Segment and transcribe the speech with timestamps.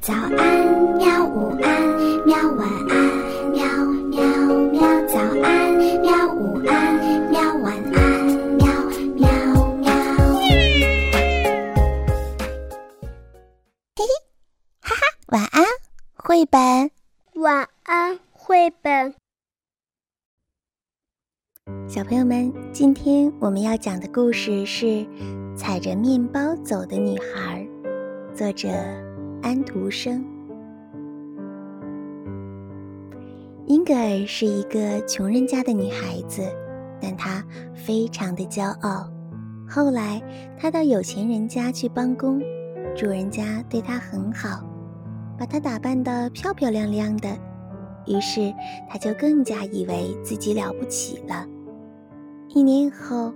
[0.00, 0.32] 早安，
[0.96, 1.26] 喵！
[1.26, 2.36] 午安，喵！
[2.52, 2.96] 晚安，
[3.50, 3.62] 喵
[4.08, 4.22] 喵
[4.70, 4.80] 喵！
[5.06, 6.32] 早安，喵！
[6.34, 7.40] 午安，喵！
[7.56, 8.24] 晚安，
[8.56, 8.66] 喵
[9.16, 9.28] 喵
[9.76, 9.92] 喵！
[13.96, 14.06] 嘿嘿，
[14.80, 15.64] 哈哈，晚安，
[16.14, 16.90] 绘本。
[17.34, 19.14] 晚安，绘本。
[21.86, 24.86] 小朋友们，今天我们要讲的故事是
[25.56, 27.66] 《踩着面包走的女孩》，
[28.34, 29.07] 作者。
[29.42, 30.24] 安徒生。
[33.66, 36.42] 英格尔是一个穷人家的女孩子，
[37.00, 37.44] 但她
[37.74, 39.08] 非常的骄傲。
[39.68, 40.22] 后来，
[40.58, 42.40] 她到有钱人家去帮工，
[42.96, 44.64] 主人家对她很好，
[45.38, 47.28] 把她打扮得漂漂亮亮的。
[48.06, 48.52] 于是，
[48.88, 51.46] 她就更加以为自己了不起了。
[52.48, 53.32] 一年后，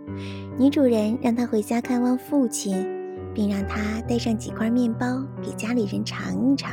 [0.58, 3.01] 女主人让她回家看望父亲。
[3.34, 6.72] 并让他带上几块面包给家里人尝一尝。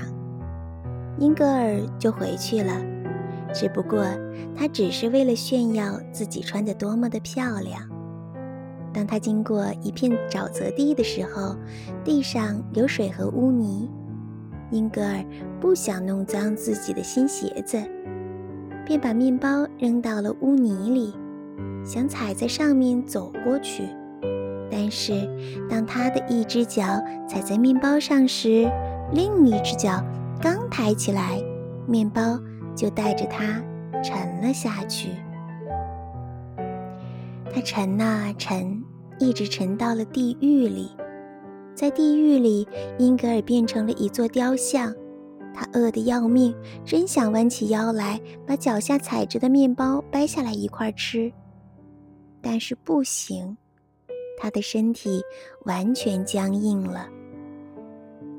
[1.17, 2.73] 英格尔就回去了，
[3.53, 4.03] 只不过
[4.55, 7.81] 他只是为了炫耀自己穿得多么的漂亮。
[8.93, 11.55] 当他经过一片沼泽地的时候，
[12.03, 13.89] 地上有水和污泥。
[14.71, 15.23] 英格尔
[15.59, 17.81] 不想弄脏自己的新鞋子，
[18.85, 21.13] 便把面包扔到了污泥里，
[21.83, 23.83] 想踩在上面走过去。
[24.71, 25.27] 但是，
[25.69, 26.83] 当他的一只脚
[27.27, 28.69] 踩在面包上时，
[29.11, 30.03] 另一只脚
[30.41, 31.41] 刚抬起来，
[31.87, 32.39] 面包
[32.75, 33.61] 就带着他
[34.03, 35.09] 沉了下去。
[37.51, 38.83] 他沉啊沉，
[39.17, 40.91] 一直沉到了地狱里。
[41.73, 44.93] 在地狱里，英格尔变成了一座雕像。
[45.51, 46.53] 他饿得要命，
[46.85, 51.31] 真想弯起腰来把脚下踩着的面包掰下来一块吃，
[52.39, 53.57] 但是不行。
[54.39, 55.21] 他的身体
[55.65, 57.07] 完全僵硬了。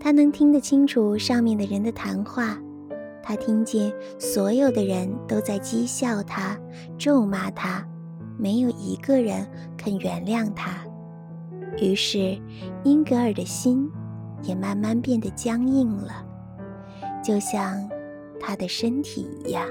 [0.01, 2.59] 他能听得清楚上面的人的谈话，
[3.23, 6.59] 他听见所有的人都在讥笑他、
[6.97, 7.87] 咒骂他，
[8.39, 10.83] 没有一个人肯原谅他。
[11.77, 12.41] 于是，
[12.83, 13.89] 英格尔的心
[14.43, 16.27] 也慢慢变得僵硬了，
[17.23, 17.87] 就像
[18.41, 19.69] 他的身体一样。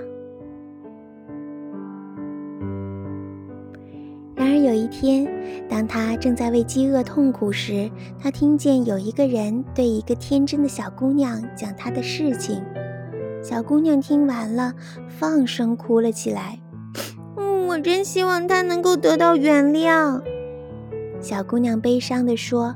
[4.69, 5.27] 有一天，
[5.67, 12.63] 当他正在为饥饿痛苦时，他听见有一个人对一个天真的小姑娘讲他的事情。
[13.41, 14.75] 小姑娘听完了，
[15.07, 16.59] 放声哭了起来。
[17.67, 20.21] “我真希望他能够得到原谅。”
[21.19, 22.75] 小姑娘悲伤地说，“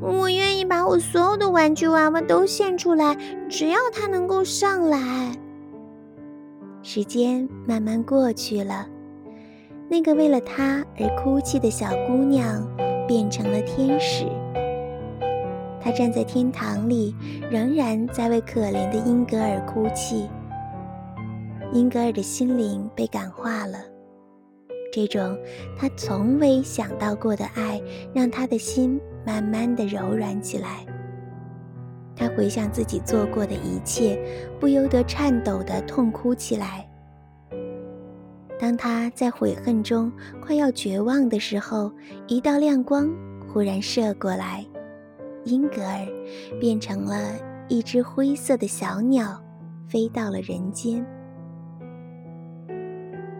[0.00, 3.16] 我愿意把我所有的玩具娃娃都献出来，
[3.48, 5.36] 只要他能够上来。”
[6.82, 8.86] 时间慢慢过去了。
[9.88, 12.66] 那个为了他而哭泣的小姑娘
[13.06, 14.26] 变成了天使。
[15.80, 17.14] 她站在天堂里，
[17.50, 20.28] 仍然在为可怜的英格尔哭泣。
[21.72, 23.78] 英格尔的心灵被感化了，
[24.92, 25.36] 这种
[25.78, 27.80] 他从未想到过的爱，
[28.14, 30.86] 让他的心慢慢的柔软起来。
[32.16, 34.18] 他回想自己做过的一切，
[34.58, 36.88] 不由得颤抖的痛哭起来。
[38.58, 40.10] 当他在悔恨中
[40.40, 41.92] 快要绝望的时候，
[42.28, 43.10] 一道亮光
[43.46, 44.64] 忽然射过来，
[45.44, 46.06] 英格尔
[46.60, 47.32] 变成了
[47.68, 49.42] 一只灰色的小鸟，
[49.88, 51.04] 飞到了人间。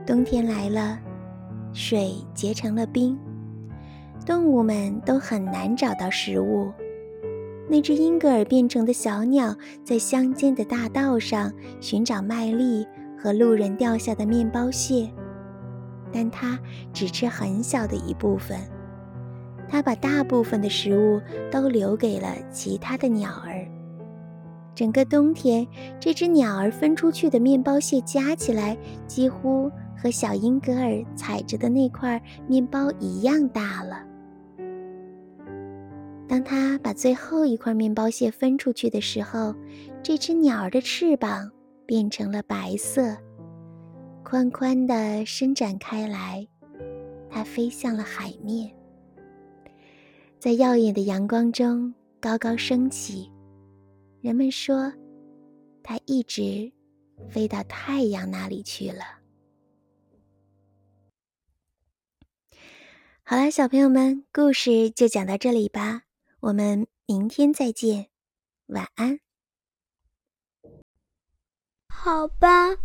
[0.05, 0.99] 冬天来了，
[1.73, 3.19] 水结成了冰，
[4.27, 6.71] 动物们都很难找到食物。
[7.67, 12.87] 那只英格尔变成的小鸟在乡间的大道上寻找麦粒。
[13.25, 15.09] 和路人掉下的面包屑，
[16.13, 16.59] 但它
[16.93, 18.59] 只吃很小的一部分。
[19.67, 21.19] 它把大部分的食物
[21.51, 23.67] 都留给了其他的鸟儿。
[24.75, 25.67] 整个冬天，
[25.99, 28.77] 这只鸟儿分出去的面包屑加起来，
[29.07, 34.05] 几乎和小英格尔踩着的那块面包一样大了。
[36.29, 39.55] 当他把最后一块面包屑分出去的时候，
[40.03, 41.51] 这只鸟儿的翅膀。
[41.87, 43.17] 变成了白色，
[44.25, 46.47] 宽宽的伸展开来，
[47.31, 48.75] 它飞向了海面，
[50.39, 53.31] 在耀眼的阳光中高高升起。
[54.21, 54.93] 人们说，
[55.83, 56.73] 它一直
[57.29, 59.03] 飞到太阳那里去了。
[63.23, 66.03] 好了，小朋友们，故事就讲到这里吧，
[66.41, 68.09] 我们明天再见，
[68.67, 69.24] 晚安。
[71.97, 72.77] 好吧，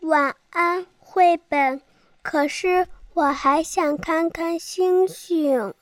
[0.00, 1.80] 晚安，绘本。
[2.20, 5.72] 可是我还想看看星星。